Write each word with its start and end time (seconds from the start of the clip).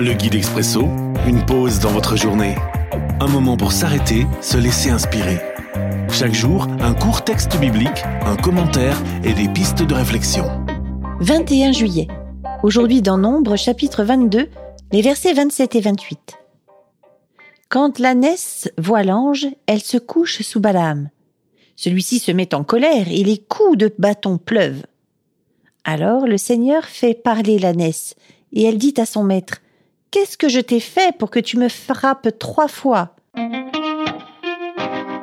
Le 0.00 0.12
guide 0.12 0.36
expresso, 0.36 0.82
une 1.26 1.44
pause 1.44 1.80
dans 1.80 1.90
votre 1.90 2.16
journée. 2.16 2.54
Un 3.18 3.26
moment 3.26 3.56
pour 3.56 3.72
s'arrêter, 3.72 4.28
se 4.40 4.56
laisser 4.56 4.90
inspirer. 4.90 5.40
Chaque 6.12 6.34
jour, 6.34 6.68
un 6.78 6.94
court 6.94 7.24
texte 7.24 7.58
biblique, 7.58 8.04
un 8.24 8.36
commentaire 8.36 8.96
et 9.24 9.32
des 9.32 9.48
pistes 9.48 9.82
de 9.82 9.94
réflexion. 9.94 10.44
21 11.18 11.72
juillet. 11.72 12.06
Aujourd'hui 12.62 13.02
dans 13.02 13.18
Nombre, 13.18 13.56
chapitre 13.56 14.04
22, 14.04 14.48
les 14.92 15.02
versets 15.02 15.32
27 15.32 15.74
et 15.74 15.80
28. 15.80 16.38
Quand 17.68 17.98
l'ânesse 17.98 18.70
voit 18.78 19.02
l'ange, 19.02 19.48
elle 19.66 19.82
se 19.82 19.98
couche 19.98 20.42
sous 20.42 20.60
Balaam. 20.60 21.10
Celui-ci 21.74 22.20
se 22.20 22.30
met 22.30 22.54
en 22.54 22.62
colère 22.62 23.08
et 23.10 23.24
les 23.24 23.38
coups 23.38 23.76
de 23.76 23.92
bâton 23.98 24.38
pleuvent. 24.38 24.84
Alors 25.82 26.28
le 26.28 26.38
Seigneur 26.38 26.84
fait 26.84 27.14
parler 27.14 27.58
l'ânesse, 27.58 28.14
et 28.52 28.62
elle 28.62 28.78
dit 28.78 28.94
à 28.98 29.04
son 29.04 29.24
maître 29.24 29.60
Qu'est-ce 30.10 30.36
que 30.36 30.48
je 30.48 30.60
t'ai 30.60 30.80
fait 30.80 31.16
pour 31.16 31.30
que 31.30 31.38
tu 31.38 31.58
me 31.58 31.68
frappes 31.68 32.38
trois 32.38 32.68
fois? 32.68 33.14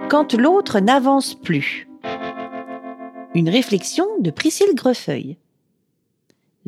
Quand 0.09 0.33
l'autre 0.33 0.79
n'avance 0.79 1.33
plus. 1.33 1.87
Une 3.33 3.49
réflexion 3.49 4.05
de 4.19 4.31
Priscille 4.31 4.75
Grefeuille. 4.75 5.37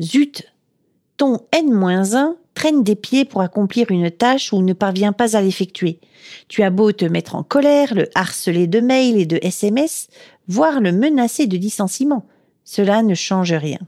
Zut 0.00 0.52
Ton 1.16 1.40
N-1 1.52 2.34
traîne 2.54 2.82
des 2.82 2.96
pieds 2.96 3.24
pour 3.24 3.40
accomplir 3.40 3.90
une 3.90 4.10
tâche 4.10 4.52
ou 4.52 4.62
ne 4.62 4.72
parvient 4.72 5.12
pas 5.12 5.36
à 5.36 5.40
l'effectuer. 5.40 6.00
Tu 6.48 6.62
as 6.62 6.70
beau 6.70 6.92
te 6.92 7.04
mettre 7.04 7.36
en 7.36 7.42
colère, 7.42 7.94
le 7.94 8.08
harceler 8.14 8.66
de 8.66 8.80
mails 8.80 9.16
et 9.16 9.26
de 9.26 9.38
SMS, 9.40 10.08
voire 10.48 10.80
le 10.80 10.92
menacer 10.92 11.46
de 11.46 11.56
licenciement 11.56 12.26
cela 12.68 13.02
ne 13.02 13.14
change 13.14 13.54
rien. 13.54 13.78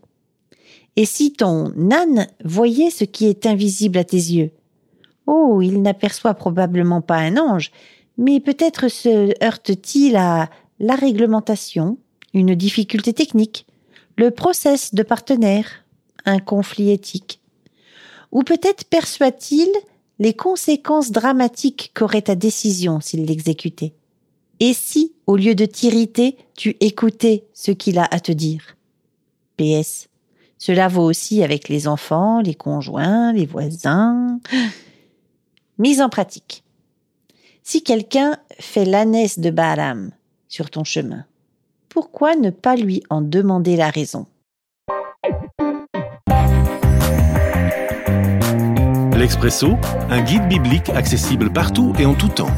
Et 0.97 1.05
si 1.05 1.33
ton 1.33 1.73
âne 1.91 2.27
voyait 2.45 2.91
ce 2.91 3.05
qui 3.05 3.27
est 3.27 3.47
invisible 3.47 3.99
à 3.99 4.05
tes 4.05 4.17
yeux? 4.17 4.51
Oh, 5.27 5.61
il 5.63 5.83
n'aperçoit 5.83 6.35
probablement 6.35 7.01
pas 7.01 7.19
un 7.19 7.37
ange, 7.37 7.71
mais 8.19 8.41
peut-être 8.41 8.89
se 8.89 9.33
heurte-t-il 9.43 10.17
à 10.17 10.51
la 10.79 10.95
réglementation, 10.95 11.99
une 12.35 12.55
difficulté 12.55 13.13
technique, 13.13 13.67
le 14.17 14.31
process 14.31 14.95
de 14.95 15.03
partenaire, 15.03 15.85
un 16.25 16.39
conflit 16.39 16.91
éthique. 16.91 17.41
Ou 18.33 18.43
peut-être 18.43 18.85
perçoit-il 18.85 19.69
les 20.19 20.35
conséquences 20.35 21.11
dramatiques 21.11 21.93
qu'aurait 21.95 22.23
ta 22.23 22.35
décision 22.35 23.01
s'il 23.01 23.25
l'exécutait. 23.25 23.95
Et 24.61 24.75
si, 24.75 25.15
au 25.27 25.37
lieu 25.37 25.55
de 25.55 25.65
t'irriter, 25.65 26.37
tu 26.55 26.77
écoutais 26.81 27.45
ce 27.55 27.71
qu'il 27.71 27.99
a 27.99 28.07
à 28.11 28.21
te 28.21 28.31
dire? 28.31 28.77
PS. 29.57 30.10
Cela 30.61 30.89
vaut 30.89 31.05
aussi 31.05 31.43
avec 31.43 31.71
les 31.71 31.89
enfants, 31.89 32.43
les 32.43 32.55
conjoints, 32.55 33.33
les 33.33 33.47
voisins. 33.47 34.39
Mise 35.79 36.03
en 36.03 36.11
pratique. 36.11 36.63
Si 37.63 37.83
quelqu'un 37.83 38.37
fait 38.59 38.85
l'ânesse 38.85 39.39
de 39.39 39.51
Balaam 39.51 40.11
sur 40.49 40.69
ton 40.69 40.85
chemin, 40.85 41.25
pourquoi 41.89 42.37
ne 42.37 42.51
pas 42.51 42.77
lui 42.77 43.03
en 43.09 43.23
demander 43.23 43.75
la 43.77 43.89
raison? 43.89 44.27
L'Expresso, 49.17 49.77
un 50.11 50.21
guide 50.23 50.47
biblique 50.47 50.91
accessible 50.91 51.51
partout 51.51 51.95
et 51.99 52.05
en 52.05 52.15
tout 52.15 52.29
temps 52.29 52.53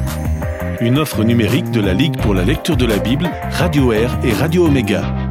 une 0.80 0.98
offre 0.98 1.22
numérique 1.22 1.70
de 1.70 1.80
la 1.80 1.94
Ligue 1.94 2.20
pour 2.20 2.34
la 2.34 2.42
lecture 2.42 2.76
de 2.76 2.86
la 2.86 2.98
Bible, 2.98 3.30
Radio 3.52 3.92
Air 3.92 4.18
et 4.24 4.32
Radio 4.32 4.66
Omega. 4.66 5.21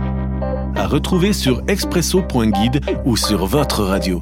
Retrouver 0.92 1.31
sur 1.31 1.64
expresso.guide 1.70 2.81
ou 3.06 3.16
sur 3.16 3.45
votre 3.45 3.81
radio. 3.81 4.22